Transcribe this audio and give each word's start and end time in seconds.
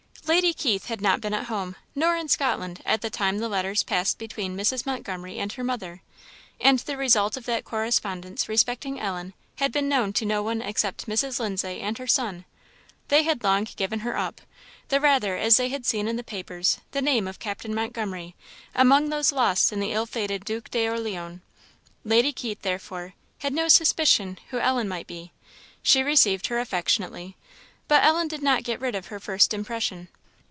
Lady 0.27 0.53
Keith 0.53 0.85
had 0.85 1.01
not 1.01 1.19
been 1.19 1.33
at 1.33 1.47
home, 1.47 1.75
nor 1.93 2.15
in 2.15 2.29
Scotland, 2.29 2.81
at 2.85 3.01
the 3.01 3.09
time 3.09 3.39
the 3.39 3.49
letters 3.49 3.83
passed 3.83 4.17
between 4.17 4.55
Mrs. 4.55 4.85
Montgomery 4.85 5.37
and 5.39 5.51
her 5.53 5.63
mother, 5.63 6.01
and 6.59 6.79
the 6.79 6.95
result 6.95 7.35
of 7.35 7.45
that 7.47 7.65
correspondence 7.65 8.47
respecting 8.47 8.97
Ellen 8.97 9.33
had 9.57 9.73
been 9.73 9.89
known 9.89 10.13
to 10.13 10.23
no 10.25 10.41
one 10.41 10.61
except 10.61 11.05
Mrs. 11.05 11.39
Lindsay 11.41 11.81
and 11.81 11.97
her 11.97 12.07
son. 12.07 12.45
They 13.09 13.23
had 13.23 13.43
long 13.43 13.65
given 13.75 13.99
her 14.01 14.15
up, 14.17 14.39
the 14.87 15.01
rather 15.01 15.35
as 15.35 15.57
they 15.57 15.67
had 15.67 15.85
seen 15.85 16.07
in 16.07 16.15
the 16.15 16.23
papers 16.23 16.79
the 16.91 17.01
name 17.01 17.27
of 17.27 17.37
Captain 17.39 17.75
Montgomery 17.75 18.33
among 18.73 19.09
those 19.09 19.33
lost 19.33 19.73
in 19.73 19.81
the 19.81 19.91
ill 19.91 20.05
fated 20.05 20.45
Duc 20.45 20.69
d'Orleans. 20.69 21.41
Lady 22.05 22.31
Keith, 22.31 22.61
therefore, 22.61 23.15
had 23.39 23.53
no 23.53 23.67
suspicion 23.67 24.39
who 24.49 24.59
Ellen 24.59 24.87
might 24.87 25.07
be. 25.07 25.33
She 25.83 26.03
received 26.03 26.47
her 26.47 26.57
affectionately, 26.57 27.35
but 27.89 28.01
Ellen 28.05 28.29
did 28.29 28.41
not 28.41 28.63
get 28.63 28.79
rid 28.79 28.95
of 28.95 29.07
her 29.07 29.19
first 29.19 29.53
impression. 29.53 30.07